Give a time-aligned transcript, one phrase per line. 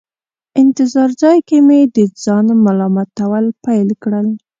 [0.61, 4.27] انتظار ځای کې مې د ځان ملامتول پیل کړل.